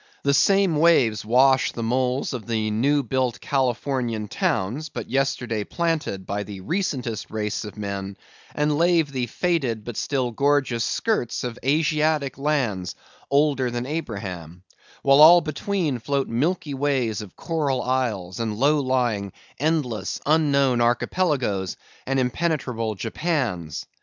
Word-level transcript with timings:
The 0.23 0.33
same 0.33 0.77
waves 0.77 1.23
wash 1.23 1.73
the 1.73 1.83
moles 1.83 2.33
of 2.33 2.47
the 2.47 2.71
new 2.71 3.03
built 3.03 3.39
Californian 3.39 4.27
towns, 4.27 4.89
but 4.89 5.11
yesterday 5.11 5.63
planted 5.63 6.25
by 6.25 6.41
the 6.41 6.61
recentest 6.61 7.27
race 7.29 7.63
of 7.65 7.77
men, 7.77 8.17
and 8.55 8.79
lave 8.79 9.11
the 9.11 9.27
faded 9.27 9.83
but 9.85 9.95
still 9.95 10.31
gorgeous 10.31 10.83
skirts 10.83 11.43
of 11.43 11.59
Asiatic 11.63 12.39
lands, 12.39 12.95
older 13.29 13.69
than 13.69 13.85
Abraham; 13.85 14.63
while 15.03 15.21
all 15.21 15.39
between 15.39 15.99
float 15.99 16.27
milky 16.27 16.73
ways 16.73 17.21
of 17.21 17.35
coral 17.35 17.83
isles, 17.83 18.39
and 18.39 18.57
low 18.57 18.79
lying, 18.79 19.31
endless, 19.59 20.19
unknown 20.25 20.81
Archipelagoes, 20.81 21.77
and 22.07 22.19
impenetrable 22.19 22.95
Japans. 22.95 23.85